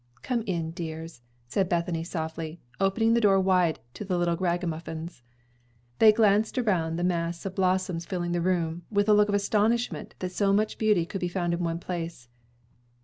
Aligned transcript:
"Come 0.23 0.41
in, 0.47 0.71
dears," 0.71 1.21
said 1.47 1.69
Bethany 1.69 2.03
softly, 2.03 2.59
opening 2.79 3.13
the 3.13 3.21
door 3.21 3.39
wide 3.39 3.79
to 3.93 4.03
the 4.03 4.17
little 4.17 4.35
ragamuffins. 4.35 5.21
They 5.99 6.11
glanced 6.11 6.57
around 6.57 6.95
the 6.95 7.03
mass 7.03 7.45
of 7.45 7.53
blossoms 7.53 8.07
filling 8.07 8.31
the 8.31 8.41
room, 8.41 8.81
with 8.89 9.07
a 9.07 9.13
look 9.13 9.29
of 9.29 9.35
astonishment 9.35 10.15
that 10.17 10.31
so 10.31 10.53
much 10.53 10.79
beauty 10.79 11.05
could 11.05 11.21
be 11.21 11.27
found 11.27 11.53
in 11.53 11.59
one 11.63 11.77
place. 11.77 12.29